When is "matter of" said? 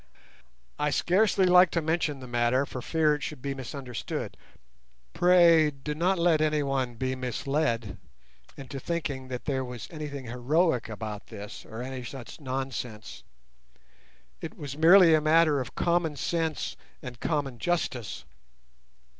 15.21-15.75